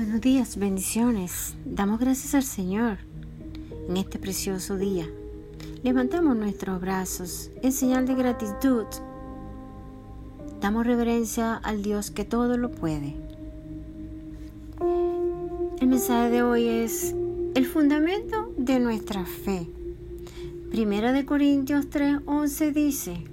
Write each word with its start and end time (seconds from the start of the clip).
Buenos 0.00 0.22
días, 0.22 0.56
bendiciones. 0.56 1.56
Damos 1.66 2.00
gracias 2.00 2.34
al 2.34 2.42
Señor 2.42 2.96
en 3.86 3.98
este 3.98 4.18
precioso 4.18 4.78
día. 4.78 5.06
Levantamos 5.82 6.34
nuestros 6.38 6.80
brazos 6.80 7.50
en 7.60 7.70
señal 7.70 8.06
de 8.06 8.14
gratitud. 8.14 8.86
Damos 10.58 10.86
reverencia 10.86 11.54
al 11.54 11.82
Dios 11.82 12.10
que 12.10 12.24
todo 12.24 12.56
lo 12.56 12.70
puede. 12.70 13.14
El 15.82 15.86
mensaje 15.86 16.30
de 16.30 16.42
hoy 16.44 16.66
es 16.66 17.14
el 17.54 17.66
fundamento 17.66 18.54
de 18.56 18.80
nuestra 18.80 19.26
fe. 19.26 19.68
Primera 20.70 21.12
de 21.12 21.26
Corintios 21.26 21.90
3:11 21.90 22.72
dice, 22.72 23.24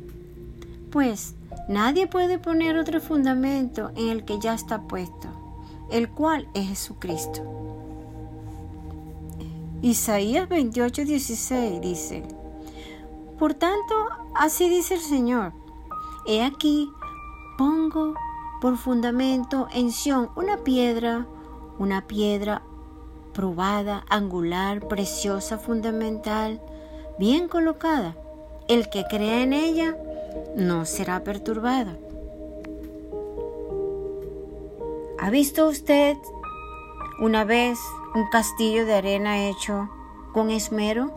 pues 0.92 1.34
nadie 1.70 2.08
puede 2.08 2.40
poner 2.40 2.78
otro 2.78 3.00
fundamento 3.00 3.94
en 3.96 4.10
el 4.10 4.26
que 4.26 4.38
ya 4.42 4.54
está 4.54 4.82
puesto 4.82 5.37
el 5.92 6.10
cual 6.10 6.48
es 6.54 6.68
Jesucristo. 6.68 7.42
Isaías 9.82 10.50
28, 10.50 11.06
16 11.06 11.82
dice, 11.82 12.24
Por 13.38 13.54
tanto, 13.54 13.96
así 14.36 14.70
dice 14.70 14.96
el 14.96 15.02
Señor, 15.02 15.54
he 16.26 16.44
aquí, 16.44 16.90
pongo 17.58 18.16
por 18.60 18.78
fundamento 18.78 19.68
en 19.74 19.92
Sión 19.92 20.30
una 20.36 20.58
piedra, 20.58 21.28
una 21.78 22.08
piedra 22.08 22.64
probada, 23.34 24.04
angular, 24.10 24.88
preciosa, 24.88 25.60
fundamental, 25.60 26.60
bien 27.20 27.48
colocada. 27.48 28.16
El 28.68 28.90
que 28.90 29.06
crea 29.06 29.44
en 29.44 29.54
ella 29.54 29.96
no 30.56 30.86
será 30.86 31.24
perturbado. 31.24 32.07
¿Ha 35.28 35.30
visto 35.30 35.68
usted 35.68 36.16
una 37.20 37.44
vez 37.44 37.78
un 38.16 38.30
castillo 38.30 38.86
de 38.86 38.96
arena 38.96 39.50
hecho 39.50 39.90
con 40.32 40.50
esmero? 40.50 41.12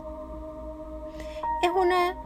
Es 1.63 1.69
una 1.73 2.17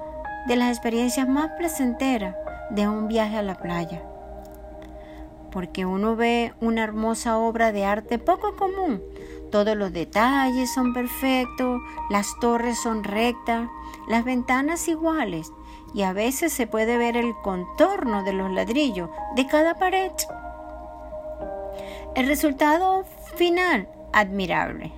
de 0.47 0.55
las 0.55 0.75
experiencias 0.75 1.29
más 1.29 1.51
placenteras 1.59 2.35
de 2.71 2.87
un 2.87 3.07
viaje 3.07 3.37
a 3.37 3.43
la 3.43 3.53
playa, 3.59 4.01
porque 5.51 5.85
uno 5.85 6.15
ve 6.15 6.55
una 6.59 6.83
hermosa 6.83 7.37
obra 7.37 7.71
de 7.71 7.85
arte 7.85 8.17
poco 8.17 8.55
común. 8.55 9.03
Todos 9.51 9.77
los 9.77 9.93
detalles 9.93 10.73
son 10.73 10.91
perfectos, 10.91 11.79
las 12.09 12.35
torres 12.39 12.79
son 12.81 13.03
rectas, 13.03 13.69
las 14.07 14.25
ventanas 14.25 14.87
iguales 14.87 15.53
y 15.93 16.01
a 16.01 16.13
veces 16.13 16.51
se 16.51 16.65
puede 16.65 16.97
ver 16.97 17.15
el 17.15 17.35
contorno 17.43 18.23
de 18.23 18.33
los 18.33 18.49
ladrillos 18.49 19.11
de 19.35 19.45
cada 19.45 19.75
pared. 19.75 20.11
El 22.15 22.27
resultado 22.27 23.03
final, 23.35 23.89
admirable, 24.13 24.93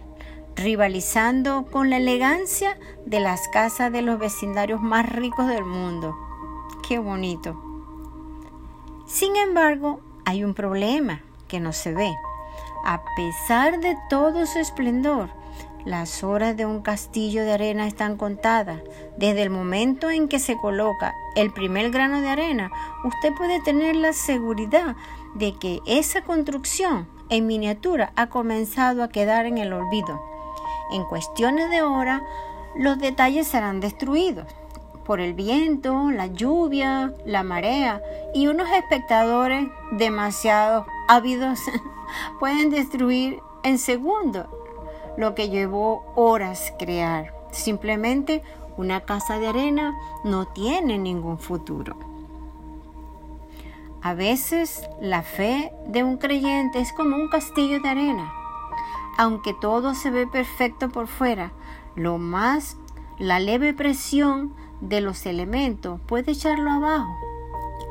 rivalizando 0.55 1.65
con 1.65 1.89
la 1.89 1.97
elegancia 1.97 2.77
de 3.07 3.19
las 3.19 3.47
casas 3.47 3.91
de 3.91 4.03
los 4.03 4.19
vecindarios 4.19 4.81
más 4.81 5.09
ricos 5.09 5.47
del 5.47 5.65
mundo. 5.65 6.15
Qué 6.87 6.99
bonito. 6.99 7.59
Sin 9.07 9.35
embargo, 9.35 9.99
hay 10.25 10.43
un 10.43 10.53
problema 10.53 11.23
que 11.47 11.59
no 11.59 11.73
se 11.73 11.91
ve. 11.91 12.13
A 12.85 13.01
pesar 13.15 13.79
de 13.79 13.97
todo 14.11 14.45
su 14.45 14.59
esplendor, 14.59 15.31
las 15.85 16.23
horas 16.23 16.57
de 16.57 16.65
un 16.65 16.81
castillo 16.81 17.43
de 17.43 17.53
arena 17.53 17.87
están 17.87 18.17
contadas. 18.17 18.81
Desde 19.17 19.43
el 19.43 19.49
momento 19.49 20.09
en 20.09 20.27
que 20.27 20.39
se 20.39 20.57
coloca 20.57 21.15
el 21.35 21.53
primer 21.53 21.91
grano 21.91 22.21
de 22.21 22.27
arena, 22.27 22.71
usted 23.05 23.33
puede 23.33 23.61
tener 23.61 23.95
la 23.95 24.11
seguridad 24.11 24.95
de 25.35 25.53
que 25.57 25.79
esa 25.85 26.21
construcción 26.23 27.07
en 27.29 27.47
miniatura 27.47 28.11
ha 28.15 28.27
comenzado 28.27 29.01
a 29.01 29.09
quedar 29.09 29.45
en 29.45 29.57
el 29.57 29.71
olvido. 29.71 30.21
En 30.91 31.05
cuestiones 31.05 31.69
de 31.69 31.81
hora, 31.81 32.21
los 32.75 32.99
detalles 32.99 33.47
serán 33.47 33.79
destruidos 33.79 34.45
por 35.05 35.21
el 35.21 35.33
viento, 35.33 36.11
la 36.11 36.27
lluvia, 36.27 37.13
la 37.25 37.43
marea 37.43 38.01
y 38.33 38.47
unos 38.47 38.69
espectadores 38.71 39.69
demasiado 39.91 40.85
ávidos 41.07 41.59
pueden 42.41 42.69
destruir 42.69 43.39
en 43.63 43.77
segundos 43.77 44.47
lo 45.17 45.35
que 45.35 45.49
llevó 45.49 46.05
horas 46.15 46.73
crear. 46.79 47.33
Simplemente 47.51 48.43
una 48.77 49.01
casa 49.01 49.39
de 49.39 49.47
arena 49.47 49.97
no 50.23 50.47
tiene 50.47 50.97
ningún 50.97 51.39
futuro. 51.39 51.97
A 54.01 54.13
veces 54.13 54.87
la 55.01 55.23
fe 55.23 55.73
de 55.87 56.03
un 56.03 56.17
creyente 56.17 56.79
es 56.79 56.93
como 56.93 57.15
un 57.15 57.29
castillo 57.29 57.81
de 57.81 57.89
arena. 57.89 58.31
Aunque 59.17 59.53
todo 59.59 59.95
se 59.95 60.11
ve 60.11 60.27
perfecto 60.27 60.89
por 60.89 61.07
fuera, 61.07 61.51
lo 61.95 62.19
más 62.19 62.77
la 63.17 63.39
leve 63.39 63.73
presión 63.73 64.53
de 64.79 65.01
los 65.01 65.25
elementos 65.25 65.99
puede 66.05 66.33
echarlo 66.33 66.69
abajo. 66.69 67.17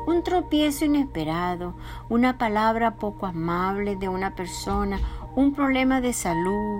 Un 0.07 0.23
tropiezo 0.23 0.85
inesperado, 0.85 1.73
una 2.07 2.37
palabra 2.37 2.95
poco 2.95 3.25
amable 3.25 3.97
de 3.97 4.07
una 4.07 4.35
persona, 4.35 5.01
un 5.35 5.53
problema 5.53 5.99
de 5.99 6.13
salud, 6.13 6.79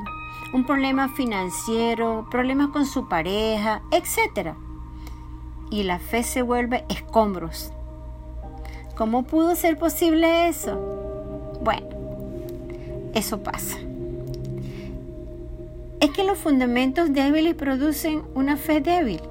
un 0.54 0.66
problema 0.66 1.10
financiero, 1.10 2.28
problemas 2.30 2.70
con 2.70 2.86
su 2.86 3.08
pareja, 3.08 3.82
etc. 3.92 4.54
Y 5.70 5.84
la 5.84 6.00
fe 6.00 6.24
se 6.24 6.42
vuelve 6.42 6.86
escombros 6.90 7.74
¿Cómo 8.98 9.22
pudo 9.22 9.56
ser 9.56 9.78
posible 9.78 10.48
eso? 10.48 10.76
Bueno, 11.62 11.88
eso 13.14 13.44
pasa. 13.44 13.78
Es 16.00 16.10
que 16.10 16.24
los 16.24 16.40
fundamentos 16.40 17.14
débiles 17.14 17.54
producen 17.54 18.24
una 18.34 18.58
fe 18.58 18.82
débil. 18.82 19.22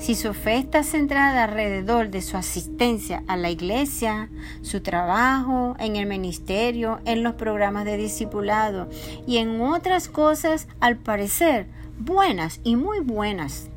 Si 0.00 0.14
su 0.14 0.32
fe 0.32 0.56
está 0.56 0.82
centrada 0.82 1.44
alrededor 1.44 2.08
de 2.08 2.22
su 2.22 2.38
asistencia 2.38 3.22
a 3.26 3.36
la 3.36 3.50
iglesia, 3.50 4.30
su 4.62 4.80
trabajo, 4.80 5.76
en 5.78 5.96
el 5.96 6.06
ministerio, 6.06 7.00
en 7.04 7.22
los 7.22 7.34
programas 7.34 7.84
de 7.84 7.98
discipulado 7.98 8.88
y 9.26 9.36
en 9.36 9.60
otras 9.60 10.08
cosas 10.08 10.68
al 10.80 10.96
parecer 10.96 11.66
buenas 11.98 12.60
y 12.64 12.76
muy 12.76 13.00
buenas, 13.00 13.68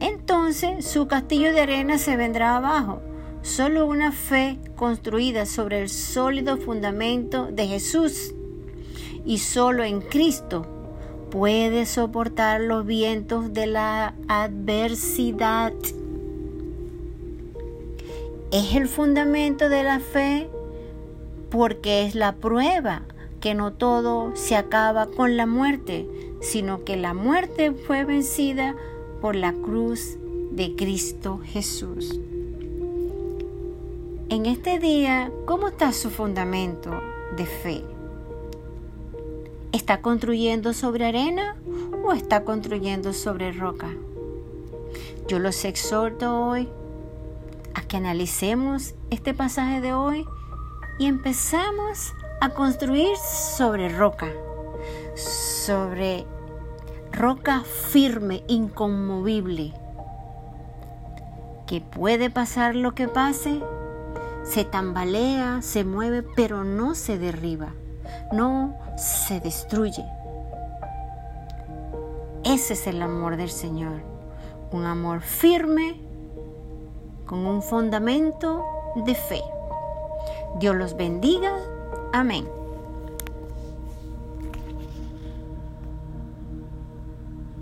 entonces 0.00 0.84
su 0.84 1.06
castillo 1.06 1.52
de 1.52 1.60
arena 1.60 1.96
se 1.96 2.16
vendrá 2.16 2.56
abajo. 2.56 3.00
Solo 3.42 3.86
una 3.86 4.10
fe 4.10 4.58
construida 4.74 5.46
sobre 5.46 5.80
el 5.80 5.90
sólido 5.90 6.56
fundamento 6.56 7.46
de 7.46 7.68
Jesús 7.68 8.34
y 9.24 9.38
solo 9.38 9.84
en 9.84 10.00
Cristo 10.00 10.81
puede 11.32 11.86
soportar 11.86 12.60
los 12.60 12.84
vientos 12.84 13.54
de 13.54 13.66
la 13.66 14.14
adversidad. 14.28 15.72
Es 18.50 18.74
el 18.74 18.86
fundamento 18.86 19.70
de 19.70 19.82
la 19.82 19.98
fe 19.98 20.50
porque 21.50 22.04
es 22.04 22.14
la 22.14 22.34
prueba 22.34 23.04
que 23.40 23.54
no 23.54 23.72
todo 23.72 24.36
se 24.36 24.56
acaba 24.56 25.06
con 25.06 25.38
la 25.38 25.46
muerte, 25.46 26.06
sino 26.42 26.84
que 26.84 26.98
la 26.98 27.14
muerte 27.14 27.72
fue 27.72 28.04
vencida 28.04 28.76
por 29.22 29.34
la 29.34 29.54
cruz 29.54 30.18
de 30.50 30.76
Cristo 30.76 31.40
Jesús. 31.42 32.20
En 34.28 34.44
este 34.44 34.78
día, 34.78 35.32
¿cómo 35.46 35.68
está 35.68 35.92
su 35.92 36.10
fundamento 36.10 36.90
de 37.38 37.46
fe? 37.46 37.91
¿Está 39.72 40.02
construyendo 40.02 40.74
sobre 40.74 41.06
arena 41.06 41.56
o 42.04 42.12
está 42.12 42.44
construyendo 42.44 43.14
sobre 43.14 43.52
roca? 43.52 43.88
Yo 45.28 45.38
los 45.38 45.64
exhorto 45.64 46.38
hoy 46.46 46.68
a 47.74 47.80
que 47.82 47.96
analicemos 47.96 48.94
este 49.10 49.32
pasaje 49.32 49.80
de 49.80 49.94
hoy 49.94 50.26
y 50.98 51.06
empezamos 51.06 52.12
a 52.42 52.50
construir 52.50 53.16
sobre 53.16 53.88
roca, 53.88 54.28
sobre 55.14 56.26
roca 57.10 57.62
firme, 57.62 58.44
inconmovible, 58.48 59.72
que 61.66 61.80
puede 61.80 62.28
pasar 62.28 62.76
lo 62.76 62.94
que 62.94 63.08
pase, 63.08 63.62
se 64.44 64.64
tambalea, 64.64 65.62
se 65.62 65.84
mueve, 65.84 66.22
pero 66.22 66.62
no 66.62 66.94
se 66.94 67.16
derriba, 67.16 67.72
no 68.32 68.74
se 68.96 69.40
destruye. 69.40 70.04
Ese 72.44 72.72
es 72.72 72.86
el 72.86 73.00
amor 73.02 73.36
del 73.36 73.50
Señor, 73.50 74.02
un 74.72 74.84
amor 74.84 75.20
firme 75.20 76.00
con 77.26 77.46
un 77.46 77.62
fundamento 77.62 78.64
de 78.96 79.14
fe. 79.14 79.42
Dios 80.58 80.74
los 80.74 80.96
bendiga. 80.96 81.52
Amén. 82.12 82.61